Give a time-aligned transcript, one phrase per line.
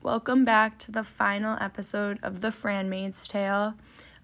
[0.00, 3.74] Welcome back to the final episode of The Franmaid's Tale.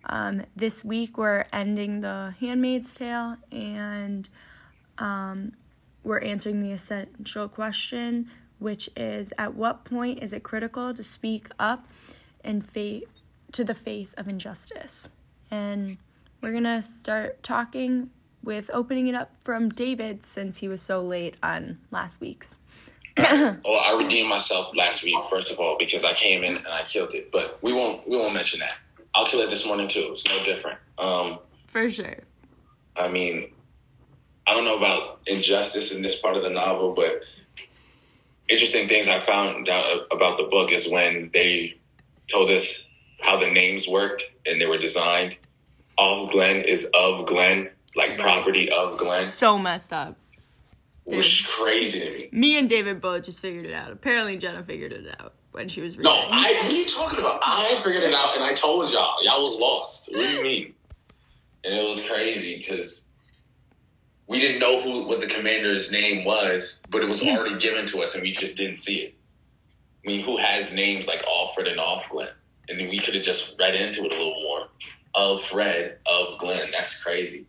[0.04, 4.29] Um, this week we're ending The Handmaid's Tale and
[4.98, 5.51] um,
[6.04, 8.31] we're answering the essential question,
[8.61, 11.89] which is At what point is it critical to speak up
[12.45, 13.01] and fa-
[13.51, 15.11] to the face of injustice?
[15.51, 15.97] And
[16.41, 18.11] we're going to start talking
[18.43, 22.56] with opening it up from David since he was so late on last week's.
[23.19, 26.83] well, I redeemed myself last week, first of all, because I came in and I
[26.83, 27.30] killed it.
[27.33, 28.77] But we won't we won't mention that.
[29.14, 30.06] I'll kill it this morning too.
[30.11, 30.78] It's no different.
[30.98, 32.19] Um, For sure.
[32.97, 33.52] I mean,
[34.47, 37.25] I don't know about injustice in this part of the novel, but
[38.48, 41.78] interesting things I found out about the book is when they
[42.28, 42.86] told us
[43.20, 45.38] how the names worked and they were designed.
[45.98, 49.22] All of Glen is of Glen, like property of Glenn.
[49.22, 50.16] So messed up.
[51.04, 52.28] which is crazy to me.
[52.32, 53.90] Me and David both just figured it out.
[53.90, 56.12] Apparently, Jenna figured it out when she was reading.
[56.12, 57.41] No, I, what are you talking about?
[57.42, 59.22] I figured it out and I told y'all.
[59.24, 60.12] Y'all was lost.
[60.14, 60.74] What do you mean?
[61.64, 63.10] And it was crazy because
[64.27, 68.00] we didn't know who what the commander's name was, but it was already given to
[68.00, 69.14] us and we just didn't see it.
[70.04, 72.28] I mean, who has names like Offred and Off Glenn?
[72.69, 74.69] And we could have just read into it a little more.
[75.14, 76.70] Of Fred, of Glenn.
[76.70, 77.47] That's crazy.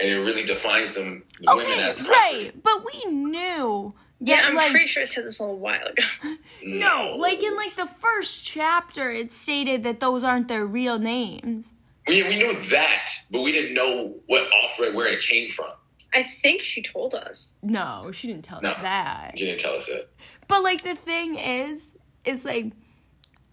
[0.00, 2.10] And it really defines them women Okay, as property.
[2.10, 3.94] right, but we knew.
[4.22, 6.02] Yeah, that, I'm like, pretty sure it said this a little while ago.
[6.62, 11.74] No, like in like the first chapter, it stated that those aren't their real names.
[12.06, 15.70] We, we knew that, but we didn't know what Offred, where it came from.
[16.12, 17.56] I think she told us.
[17.62, 18.70] No, she didn't tell No.
[18.72, 19.38] us that.
[19.38, 20.10] She didn't tell us that.
[20.48, 22.72] But like the thing is, is like,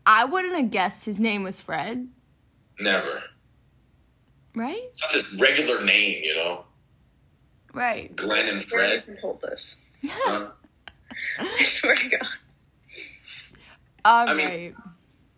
[0.05, 2.09] I wouldn't have guessed his name was Fred,
[2.79, 3.23] Never.
[4.59, 4.81] Right?
[4.93, 6.65] It's not a regular name, you know?
[7.73, 8.15] Right.
[8.15, 9.03] Glenn and Fred.
[9.05, 9.77] Who told this?
[10.05, 10.49] Huh?
[11.39, 12.27] I swear to God.
[14.05, 14.75] All I mean- right.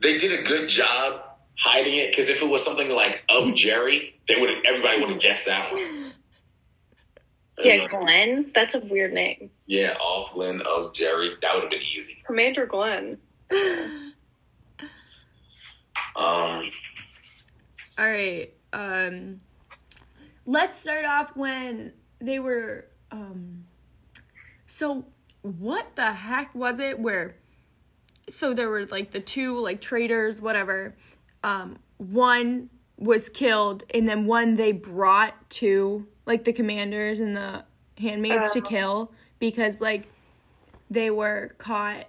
[0.02, 1.22] They did a good job
[1.58, 5.20] hiding it because if it was something like of Jerry, they would everybody would have
[5.22, 6.14] guessed that one.
[7.62, 8.52] Yeah, Glenn.
[8.56, 9.52] That's a weird name.
[9.66, 11.32] Yeah, off Glenn of Jerry.
[11.42, 12.24] That would have been easy.
[12.26, 13.18] Commander Glenn.
[16.16, 16.72] Um,
[17.98, 18.54] All right.
[18.74, 19.42] Um
[20.46, 23.66] let's start off when they were um
[24.66, 25.06] so
[25.42, 27.36] what the heck was it where
[28.28, 30.96] so there were like the two like traitors whatever
[31.44, 37.64] um one was killed and then one they brought to like the commanders and the
[37.98, 40.08] handmaids to kill because like
[40.90, 42.06] they were caught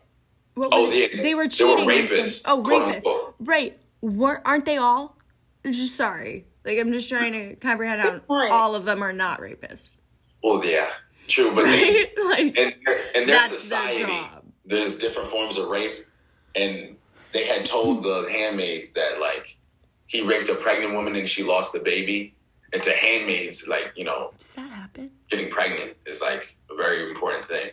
[0.54, 3.78] what Oh, was they- they were they were cheating rapists, oh quote rapists right.
[4.03, 5.16] Weren't aren't they all?
[5.65, 9.97] Just sorry like i'm just trying to comprehend how all of them are not rapists
[10.43, 10.88] well, yeah,
[11.28, 12.72] true, but they, like in,
[13.15, 14.19] in their That's their society,
[14.65, 16.06] there's different forms of rape,
[16.54, 16.97] and
[17.32, 19.59] they had told the handmaids that like
[20.06, 22.34] he raped a pregnant woman and she lost the baby.
[22.72, 27.06] And to handmaids, like you know, does that happen getting pregnant is like a very
[27.09, 27.70] important thing.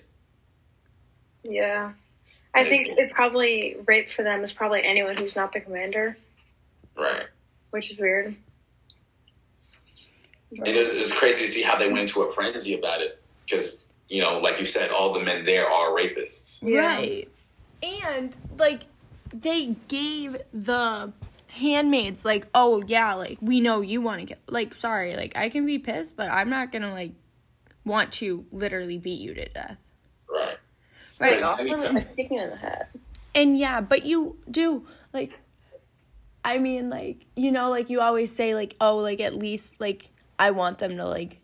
[1.44, 1.94] Yeah.
[2.54, 6.18] I think it probably rape for them is probably anyone who's not the commander,
[6.98, 7.28] Right.
[7.70, 8.36] which is weird.
[10.52, 13.86] And it, it's crazy to see how they went into a frenzy about it because,
[14.08, 16.64] you know, like you said, all the men there are rapists.
[16.64, 17.28] Right.
[17.84, 18.86] And like
[19.34, 21.12] they gave the
[21.50, 25.50] handmaids like, "Oh yeah, like we know you want to get like sorry, like I
[25.50, 27.12] can be pissed, but I'm not going to like
[27.86, 29.78] want to literally beat you to death."
[30.30, 30.58] Right.
[31.20, 31.32] Right.
[31.34, 31.44] Right.
[31.44, 32.88] Often with kicking in the head.
[33.36, 35.40] And yeah, but you do like
[36.44, 40.10] I mean like, you know, like you always say like, "Oh, like at least like
[40.40, 41.40] I want them to like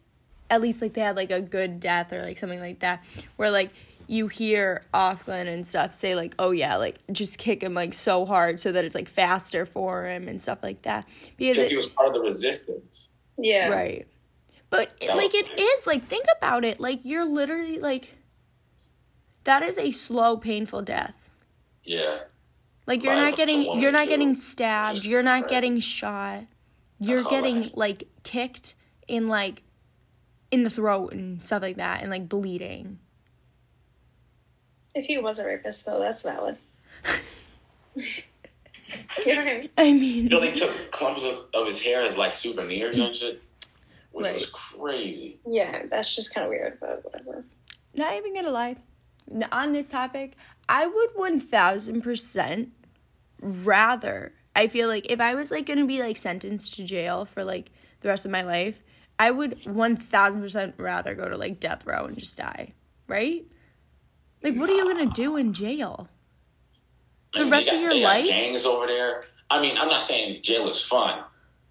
[0.49, 3.03] at least like they had like a good death or like something like that."
[3.37, 3.71] Where like
[4.07, 8.25] you hear Offglen and stuff say like, "Oh yeah, like just kick him like so
[8.25, 11.05] hard so that it's like faster for him and stuff like that."
[11.37, 13.11] Because Because it, he was part of the resistance.
[13.37, 13.69] Yeah.
[13.69, 14.07] Right.
[14.69, 16.79] But That like it is like think about it.
[16.79, 18.15] Like you're literally like
[19.45, 21.29] that is a slow painful death.
[21.83, 22.19] Yeah.
[22.85, 24.09] Like you're Right, not getting you're not too.
[24.09, 25.49] getting stabbed, Just you're not right.
[25.49, 26.43] getting shot.
[26.99, 27.77] You're That's getting correct.
[27.77, 28.75] like kicked
[29.07, 29.63] in like
[30.51, 32.99] in the throat and stuff like that and like bleeding.
[34.95, 36.57] If he was a rapist, though, that's valid.
[37.95, 38.03] you
[39.35, 39.69] know what I mean?
[39.77, 43.41] I You know, they took clumps of, of his hair as like souvenirs and shit,
[44.11, 45.39] which was crazy.
[45.47, 47.43] Yeah, that's just kind of weird, but whatever.
[47.95, 48.75] not even gonna lie
[49.51, 50.35] on this topic
[50.67, 52.69] i would 1000%
[53.41, 57.43] rather i feel like if i was like gonna be like sentenced to jail for
[57.43, 57.71] like
[58.01, 58.81] the rest of my life
[59.19, 62.73] i would 1000% rather go to like death row and just die
[63.07, 63.45] right
[64.43, 66.09] Like, what are you gonna do in jail?
[67.33, 68.27] The I mean, rest they of your they got life?
[68.27, 69.23] gangs over there.
[69.49, 71.23] I mean, I'm not saying jail is fun,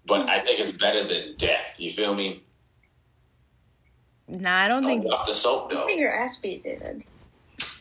[0.05, 0.29] but hmm.
[0.29, 1.79] I think it's better than death.
[1.79, 2.43] You feel me?
[4.27, 5.07] Nah, I don't Don't think.
[5.07, 5.87] drop the soap though.
[5.87, 7.03] Get your ass beat, David.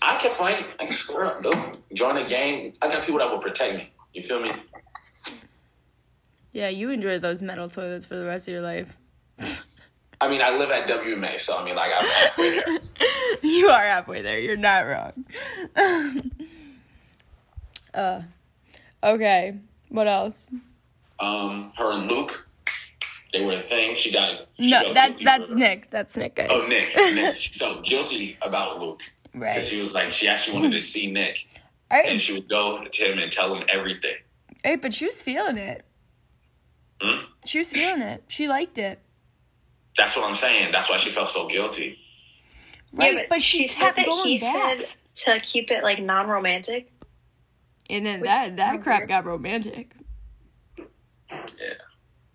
[0.02, 0.66] I can fight.
[0.80, 1.72] I can square up though.
[1.94, 2.74] Join a gang.
[2.82, 3.92] I got people that will protect me.
[4.14, 4.52] You feel me?
[6.52, 8.96] Yeah, you enjoy those metal toilets for the rest of your life.
[10.22, 12.78] I mean, I live at WMA, so I mean, like I'm halfway there.
[13.42, 14.38] you are halfway there.
[14.38, 15.24] You're not wrong.
[17.94, 18.22] uh,
[19.02, 19.58] okay.
[19.88, 20.50] What else?
[21.20, 22.48] Um, her and Luke,
[23.32, 23.94] they were a thing.
[23.94, 25.90] She got she No, that's that's Nick.
[25.90, 26.48] That's Nick, guys.
[26.50, 26.88] Oh, Nick.
[26.96, 27.36] Nick.
[27.36, 29.02] She felt guilty about Luke
[29.32, 29.62] because Right.
[29.62, 31.46] she was like she actually wanted to see Nick,
[31.90, 34.16] All and she would go to him and tell him everything.
[34.62, 35.84] Hey, but she was feeling it.
[37.00, 37.24] Hmm?
[37.44, 38.22] She was feeling it.
[38.28, 39.00] She liked it.
[39.96, 40.72] That's what I'm saying.
[40.72, 41.98] That's why she felt so guilty.
[42.94, 44.80] Right, Yeah, but she said that he back.
[44.80, 44.86] said
[45.36, 46.92] to keep it like non-romantic.
[47.90, 49.08] And then that that crap weird.
[49.08, 49.92] got romantic.
[51.28, 51.74] Yeah.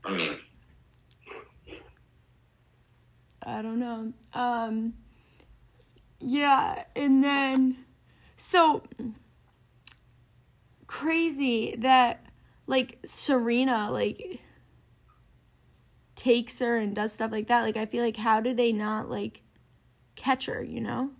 [0.05, 0.37] I mean,
[3.43, 4.13] I don't know.
[4.33, 4.93] Um
[6.19, 7.85] yeah, and then
[8.35, 8.83] so
[10.87, 12.25] crazy that
[12.65, 14.39] like Serena like
[16.27, 17.63] takes her and does stuff like that.
[17.63, 19.41] Like I feel like how do they not like
[20.15, 21.11] catch her, you know?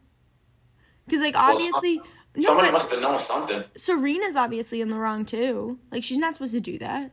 [1.09, 1.97] Cuz like Well, obviously
[2.35, 5.79] no, somebody but must have known something, Serena's obviously in the wrong too.
[5.91, 7.11] Like she's not supposed to do that.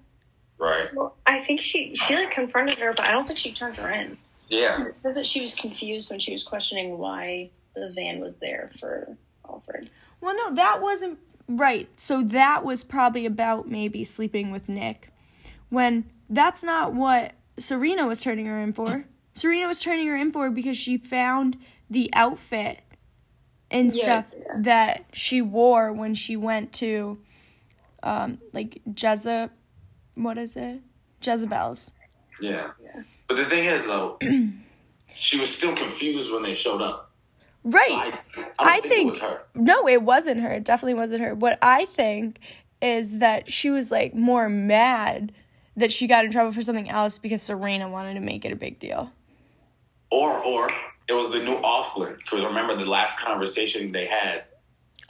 [0.58, 0.92] right?
[0.94, 3.90] Well, I think she she like confronted her, but I don't think she turned her
[3.90, 4.18] in.
[4.48, 4.86] Yeah.
[4.88, 8.70] It says that she was confused when she was questioning why the van was there
[8.80, 9.88] for Offred.
[10.20, 11.18] Well, no, that wasn't
[11.48, 11.88] right.
[11.98, 15.10] So that was probably about maybe sleeping with Nick.
[15.70, 19.04] When that's not what Serena was turning her in for.
[19.32, 21.56] Serena was turning her in for because she found
[21.90, 22.80] the outfit
[23.70, 24.52] and Yeah, stuff yeah.
[24.58, 27.18] that she wore when she went to
[28.02, 29.50] um like Jezza
[30.14, 30.80] what is it?
[31.24, 31.90] Jezebel's.
[32.40, 32.70] Yeah.
[33.26, 34.18] But the thing is, though,
[35.16, 37.10] she was still confused when they showed up.
[37.64, 37.88] Right.
[37.88, 39.40] So I, I don't I think, think it was her.
[39.54, 40.50] no, it wasn't her.
[40.52, 41.34] It definitely wasn't her.
[41.34, 42.38] What I think
[42.82, 45.32] is that she was like more mad
[45.76, 48.56] that she got in trouble for something else because Serena wanted to make it a
[48.56, 49.12] big deal.
[50.10, 50.68] Or, or
[51.08, 52.16] it was the new Offglen.
[52.18, 54.44] Because remember the last conversation they had,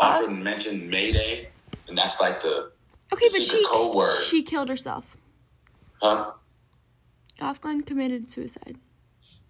[0.01, 0.23] uh-huh.
[0.27, 1.49] Offglen mentioned Mayday,
[1.89, 2.71] and that's like the
[3.13, 4.23] Okay, but she code word.
[4.23, 5.17] she killed herself.
[6.01, 6.33] huh?
[7.41, 8.77] Offglen committed suicide.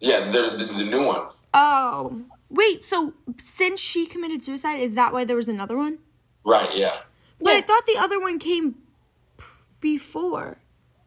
[0.00, 1.28] Yeah, the, the the new one.
[1.54, 2.84] Oh, wait.
[2.84, 5.98] So since she committed suicide, is that why there was another one?
[6.44, 6.74] Right.
[6.74, 6.96] Yeah.
[7.40, 8.74] But I thought the other one came
[9.80, 10.58] before.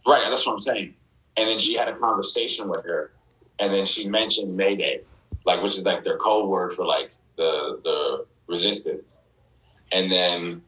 [0.07, 0.25] Right.
[0.29, 0.93] That's what I'm saying.
[1.35, 3.11] And then she had a conversation with her,
[3.59, 5.01] and then she mentioned Mayday,
[5.45, 9.19] like which is like their code word for like the the resistance.
[9.91, 10.63] And then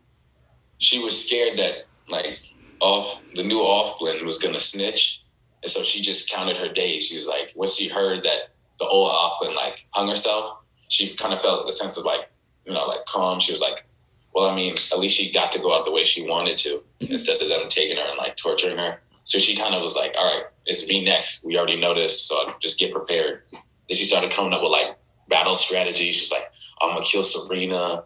[0.77, 2.39] she was scared that like
[2.81, 5.24] off the new Offglen was gonna snitch,
[5.63, 7.07] and so she just counted her days.
[7.07, 10.57] She was like, when she heard that the old Offglen like hung herself,
[10.89, 12.30] she kind of felt the sense of like
[12.65, 13.39] you know like calm.
[13.39, 13.86] She was like,
[14.33, 16.83] well, I mean, at least she got to go out the way she wanted to
[17.00, 17.13] mm-hmm.
[17.13, 19.00] instead of them taking her and like torturing her.
[19.30, 21.46] So she kind of was like, all right, it's me next.
[21.46, 23.44] We already know this, so just get prepared.
[23.52, 24.98] Then she started coming up with like
[25.28, 26.16] battle strategies.
[26.16, 28.06] She's like, I'm gonna kill Serena.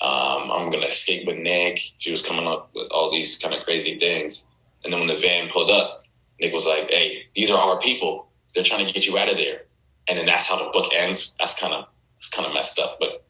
[0.00, 1.78] Um, I'm gonna escape with Nick.
[1.98, 4.48] She was coming up with all these kind of crazy things.
[4.82, 5.98] And then when the van pulled up,
[6.40, 8.28] Nick was like, "Hey, these are our people.
[8.54, 9.66] They're trying to get you out of there."
[10.08, 11.34] And then that's how the book ends.
[11.38, 13.22] That's kind of it's kind of messed up, but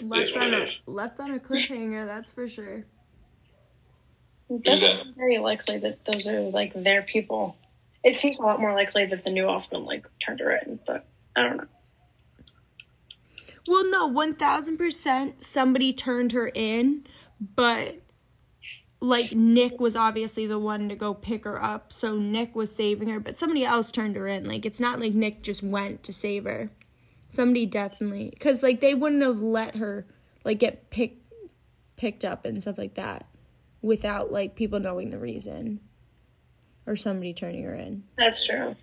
[0.00, 2.06] Left on a left on a cliffhanger.
[2.06, 2.84] That's for sure.
[4.52, 5.04] It doesn't that?
[5.04, 7.56] seem very likely that those are like their people.
[8.04, 11.06] It seems a lot more likely that the new Offman like turned her in, but
[11.34, 11.66] I don't know.
[13.66, 15.42] Well, no, one thousand percent.
[15.42, 17.06] Somebody turned her in,
[17.40, 18.00] but
[19.00, 23.08] like Nick was obviously the one to go pick her up, so Nick was saving
[23.08, 23.20] her.
[23.20, 24.46] But somebody else turned her in.
[24.46, 26.70] Like it's not like Nick just went to save her.
[27.28, 30.06] Somebody definitely, because like they wouldn't have let her
[30.44, 31.20] like get picked
[31.96, 33.26] picked up and stuff like that
[33.82, 35.80] without like people knowing the reason
[36.86, 38.04] or somebody turning her in.
[38.16, 38.76] That's true.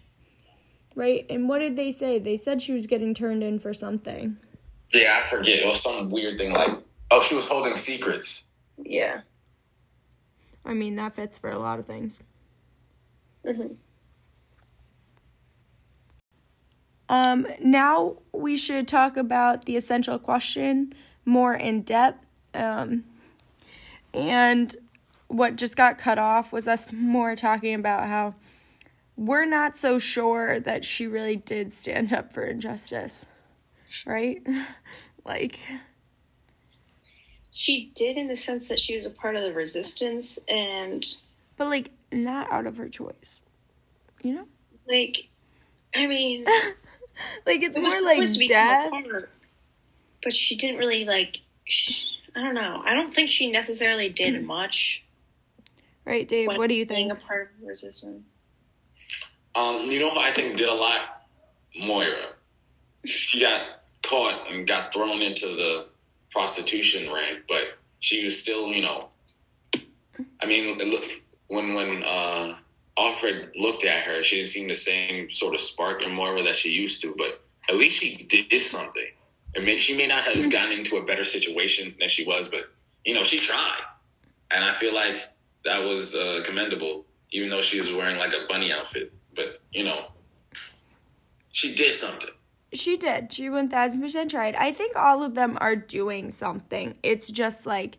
[0.95, 1.25] Right?
[1.29, 2.19] And what did they say?
[2.19, 4.37] They said she was getting turned in for something.
[4.93, 5.59] yeah, I forget.
[5.59, 6.71] It was some weird thing like,
[7.11, 8.49] oh, she was holding secrets.
[8.83, 9.21] Yeah.
[10.65, 12.19] I mean, that fits for a lot of things.
[13.45, 13.67] hmm
[17.07, 20.93] Um, now we should talk about the essential question
[21.25, 22.23] more in depth.
[22.53, 23.03] Um,
[24.13, 24.75] and
[25.29, 28.35] what just got cut off was us more talking about how
[29.15, 33.25] we're not so sure that she really did stand up for injustice,
[34.05, 34.45] right?
[35.25, 35.59] like,
[37.51, 41.05] she did in the sense that she was a part of the resistance and
[41.57, 43.41] But like not out of her choice.
[44.21, 44.45] You know?
[44.89, 45.29] like
[45.95, 46.45] I mean
[47.45, 48.87] Like it's it more like supposed to be death.
[48.87, 49.29] apart,
[50.23, 52.05] but she didn't really like sh
[52.35, 52.81] I don't know.
[52.85, 54.45] I don't think she necessarily did mm.
[54.45, 55.03] much.
[56.09, 56.97] Right, Dave, when what do you think?
[56.97, 57.21] being think?
[57.23, 58.39] a part of resistance?
[59.53, 61.27] Um, you know who I think did a lot?
[61.79, 62.33] Moira.
[63.05, 65.85] She got caught and got thrown into the
[66.31, 69.09] prostitution ring, but she was still, you know.
[70.41, 71.03] I mean, look
[71.47, 72.55] when when uh,
[72.97, 76.55] Offred looked at her, she didn't seem the same sort of spark in Moira that
[76.55, 77.13] she used to.
[77.19, 77.39] But
[77.69, 79.11] at least she did something.
[79.55, 82.71] I mean, she may not have gotten into a better situation than she was, but
[83.05, 83.83] you know, she tried,
[84.49, 85.19] and I feel like
[85.65, 87.05] that was uh, commendable.
[87.31, 90.05] Even though she was wearing like a bunny outfit, but you know,
[91.51, 92.31] she did something.
[92.73, 93.33] She did.
[93.33, 94.55] She 1000% tried.
[94.55, 96.97] I think all of them are doing something.
[97.03, 97.97] It's just like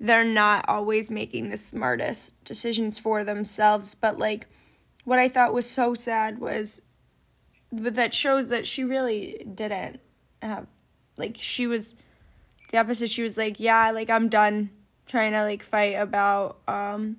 [0.00, 3.94] they're not always making the smartest decisions for themselves.
[3.94, 4.46] But like,
[5.04, 6.80] what I thought was so sad was
[7.70, 10.00] but that shows that she really didn't
[10.40, 10.66] have,
[11.16, 11.96] like, she was
[12.70, 13.10] the opposite.
[13.10, 14.70] She was like, yeah, like, I'm done
[15.08, 17.16] trying to like fight about, um,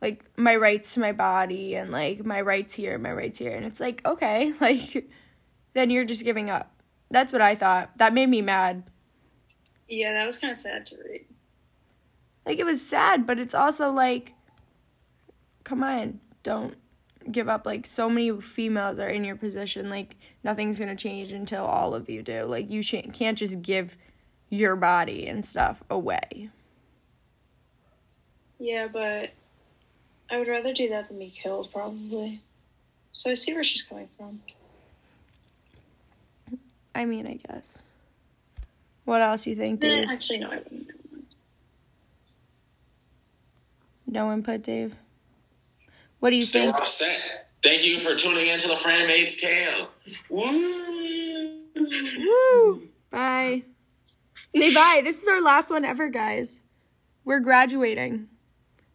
[0.00, 3.54] like my rights to my body and like my rights here, my rights here.
[3.54, 5.08] And it's like, okay, like,
[5.74, 6.72] then you're just giving up.
[7.10, 7.96] That's what I thought.
[7.98, 8.84] That made me mad.
[9.88, 11.24] Yeah, that was kind of sad to read.
[12.46, 14.34] Like it was sad, but it's also like
[15.68, 16.74] come on, don't
[17.30, 17.66] give up.
[17.66, 19.90] Like so many females are in your position.
[19.90, 22.44] Like nothing's going to change until all of you do.
[22.44, 23.96] Like you sh- can't just give
[24.48, 26.48] your body and stuff away.
[28.58, 29.30] Yeah, but
[30.30, 32.40] I would rather do that than be killed, probably.
[33.12, 34.40] So I see where she's coming from.
[36.94, 37.82] I mean, I guess.
[39.04, 40.06] What else you think, Dave?
[40.10, 40.88] Actually, no, I wouldn't.
[44.06, 44.96] No input, Dave.
[46.20, 46.52] What do you think?
[46.52, 46.76] They're think?
[46.76, 47.48] all set.
[47.62, 49.88] Thank you for tuning into the Franmaid's Tale.
[50.30, 50.48] Woo!
[52.18, 52.82] Woo!
[53.10, 53.62] Bye.
[54.54, 55.00] Say bye.
[55.02, 56.62] This is our last one ever, guys.
[57.24, 58.28] We're graduating.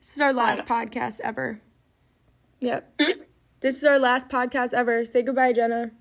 [0.03, 1.61] This is our last uh, podcast ever.
[2.59, 2.93] Yep.
[2.99, 3.21] Hmm?
[3.61, 5.05] This is our last podcast ever.
[5.05, 5.91] Say goodbye, Jenna.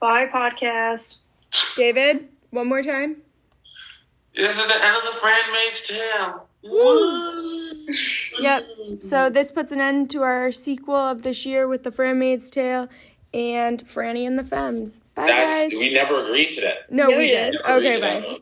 [0.00, 1.18] Bye, podcast.
[1.76, 3.18] David, one more time.
[4.34, 6.48] This is the end of the Franmaid's Tale.
[6.62, 7.86] Woo!
[8.40, 8.62] Yep.
[9.02, 12.88] So this puts an end to our sequel of this year with the Franmaid's Tale
[13.34, 15.00] and Franny and the Femmes.
[15.14, 15.78] Bye, That's guys.
[15.78, 16.90] we never agreed to that.
[16.90, 17.50] no, Yeah, we we did.
[17.52, 17.60] did.
[17.66, 18.26] Never agreed Okay, to bye.
[18.28, 18.40] one.